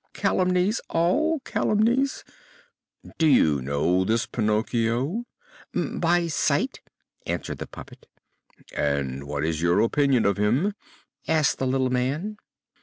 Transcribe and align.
"Calumnies! 0.13 0.81
all 0.89 1.41
calumnies!" 1.41 2.23
"Do 3.19 3.27
you 3.27 3.61
know 3.61 4.03
this 4.03 4.25
Pinocchio?" 4.25 5.25
"By 5.75 6.25
sight!" 6.25 6.81
answered 7.27 7.59
the 7.59 7.67
puppet. 7.67 8.07
"And 8.75 9.25
what 9.27 9.45
is 9.45 9.61
your 9.61 9.79
opinion 9.81 10.25
of 10.25 10.37
him?" 10.37 10.73
asked 11.27 11.59
the 11.59 11.67
little 11.67 11.91
man. 11.91 12.37